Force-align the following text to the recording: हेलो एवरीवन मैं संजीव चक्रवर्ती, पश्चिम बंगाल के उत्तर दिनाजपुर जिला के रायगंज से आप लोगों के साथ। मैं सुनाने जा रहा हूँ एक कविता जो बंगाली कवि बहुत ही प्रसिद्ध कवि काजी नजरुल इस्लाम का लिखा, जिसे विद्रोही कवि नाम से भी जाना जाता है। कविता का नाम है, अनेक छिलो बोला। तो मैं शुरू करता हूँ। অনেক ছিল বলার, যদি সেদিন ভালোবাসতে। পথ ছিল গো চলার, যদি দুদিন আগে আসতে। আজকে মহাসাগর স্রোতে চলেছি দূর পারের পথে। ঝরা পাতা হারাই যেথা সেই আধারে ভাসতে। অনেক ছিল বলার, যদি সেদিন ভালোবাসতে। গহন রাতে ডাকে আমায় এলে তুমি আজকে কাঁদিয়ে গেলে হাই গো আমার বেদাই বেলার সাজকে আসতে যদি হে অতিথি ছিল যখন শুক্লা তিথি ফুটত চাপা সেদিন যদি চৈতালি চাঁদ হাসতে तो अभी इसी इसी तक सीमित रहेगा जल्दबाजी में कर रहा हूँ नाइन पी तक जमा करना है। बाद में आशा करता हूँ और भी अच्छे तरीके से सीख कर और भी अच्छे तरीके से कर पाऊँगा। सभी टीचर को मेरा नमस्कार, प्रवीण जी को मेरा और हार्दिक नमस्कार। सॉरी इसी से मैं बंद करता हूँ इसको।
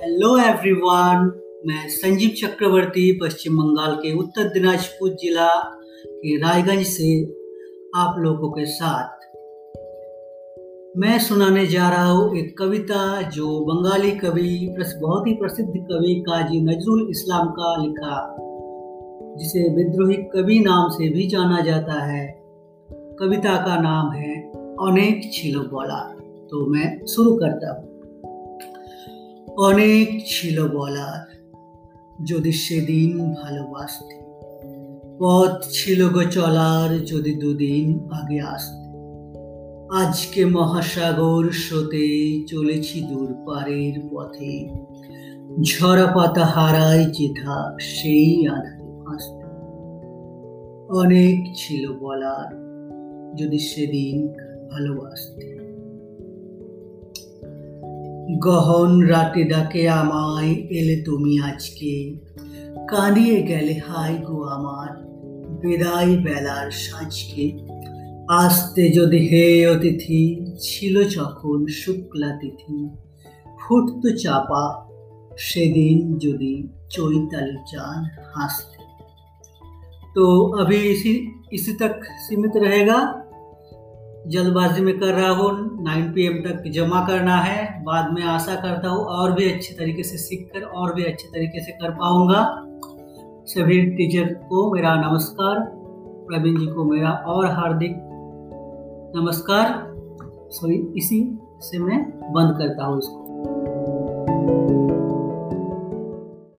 हेलो 0.00 0.38
एवरीवन 0.38 1.26
मैं 1.66 1.88
संजीव 1.88 2.30
चक्रवर्ती, 2.30 3.12
पश्चिम 3.12 3.56
बंगाल 3.56 3.94
के 3.94 4.12
उत्तर 4.18 4.42
दिनाजपुर 4.42 5.10
जिला 5.10 5.48
के 6.06 6.36
रायगंज 6.36 6.86
से 6.86 7.24
आप 7.96 8.14
लोगों 8.18 8.50
के 8.50 8.64
साथ। 8.64 9.26
मैं 10.96 11.18
सुनाने 11.18 11.66
जा 11.66 11.90
रहा 11.90 12.04
हूँ 12.04 12.36
एक 12.36 12.58
कविता 12.58 13.22
जो 13.22 13.60
बंगाली 13.60 14.10
कवि 14.10 14.76
बहुत 15.02 15.26
ही 15.26 15.32
प्रसिद्ध 15.32 15.70
कवि 15.70 16.14
काजी 16.20 16.60
नजरुल 16.60 17.06
इस्लाम 17.10 17.48
का 17.48 17.82
लिखा, 17.82 18.36
जिसे 19.38 19.68
विद्रोही 19.68 20.16
कवि 20.16 20.58
नाम 20.58 20.88
से 20.88 21.08
भी 21.08 21.28
जाना 21.28 21.60
जाता 21.60 22.02
है। 22.04 22.26
कविता 23.20 23.56
का 23.56 23.80
नाम 23.80 24.12
है, 24.12 24.40
अनेक 24.86 25.30
छिलो 25.32 25.60
बोला। 25.60 26.00
तो 26.50 26.66
मैं 26.66 27.06
शुरू 27.06 27.36
करता 27.36 27.80
हूँ। 27.80 27.89
অনেক 29.60 30.24
ছিল 30.26 30.68
বলার, 30.68 31.36
যদি 32.24 32.52
সেদিন 32.52 33.34
ভালোবাসতে। 33.34 34.16
পথ 35.18 35.64
ছিল 35.70 36.08
গো 36.08 36.22
চলার, 36.22 37.04
যদি 37.04 37.34
দুদিন 37.34 38.08
আগে 38.10 38.40
আসতে। 38.40 38.80
আজকে 39.94 40.44
মহাসাগর 40.44 41.50
স্রোতে 41.52 42.44
চলেছি 42.46 43.00
দূর 43.00 43.34
পারের 43.46 44.00
পথে। 44.12 44.68
ঝরা 45.62 46.06
পাতা 46.06 46.44
হারাই 46.44 47.04
যেথা 47.04 47.76
সেই 47.80 48.48
আধারে 48.48 49.04
ভাসতে। 49.06 49.44
অনেক 50.94 51.52
ছিল 51.56 51.92
বলার, 51.98 52.48
যদি 53.36 53.58
সেদিন 53.58 54.28
ভালোবাসতে। 54.70 55.69
গহন 58.39 58.91
রাতে 59.05 59.43
ডাকে 59.43 59.83
আমায় 59.89 60.53
এলে 60.69 60.95
তুমি 61.05 61.33
আজকে 61.41 61.93
কাঁদিয়ে 62.87 63.37
গেলে 63.41 63.75
হাই 63.87 64.13
গো 64.27 64.37
আমার 64.47 64.89
বেদাই 65.61 66.09
বেলার 66.17 66.67
সাজকে 66.83 67.45
আসতে 68.35 68.83
যদি 68.89 69.19
হে 69.27 69.45
অতিথি 69.67 70.21
ছিল 70.59 70.95
যখন 71.09 71.57
শুক্লা 71.73 72.31
তিথি 72.41 72.79
ফুটত 73.59 74.03
চাপা 74.17 74.65
সেদিন 75.39 75.97
যদি 76.19 76.53
চৈতালি 76.89 77.57
চাঁদ 77.71 78.03
হাসতে 78.33 78.75
तो 80.15 80.25
अभी 80.59 80.77
इसी 80.77 81.13
इसी 81.53 81.71
तक 81.73 82.03
सीमित 82.19 82.57
रहेगा 82.57 82.99
जल्दबाजी 84.28 84.82
में 84.82 84.98
कर 85.00 85.14
रहा 85.14 85.28
हूँ 85.28 85.82
नाइन 85.84 86.10
पी 86.12 86.28
तक 86.42 86.62
जमा 86.70 87.00
करना 87.06 87.36
है। 87.36 87.82
बाद 87.84 88.12
में 88.12 88.22
आशा 88.22 88.54
करता 88.54 88.88
हूँ 88.88 89.04
और 89.04 89.32
भी 89.32 89.52
अच्छे 89.52 89.74
तरीके 89.74 90.02
से 90.02 90.18
सीख 90.18 90.50
कर 90.52 90.62
और 90.62 90.94
भी 90.94 91.04
अच्छे 91.04 91.28
तरीके 91.28 91.64
से 91.64 91.72
कर 91.72 91.90
पाऊँगा। 91.90 92.42
सभी 93.46 93.80
टीचर 93.82 94.24
को 94.24 94.74
मेरा 94.74 94.94
नमस्कार, 94.94 95.60
प्रवीण 96.28 96.58
जी 96.58 96.66
को 96.66 96.84
मेरा 96.84 97.10
और 97.10 97.46
हार्दिक 97.46 97.96
नमस्कार। 99.16 99.72
सॉरी 100.50 100.92
इसी 100.96 101.38
से 101.60 101.78
मैं 101.78 102.04
बंद 102.32 102.58
करता 102.58 102.84
हूँ 102.84 102.98
इसको। 102.98 104.89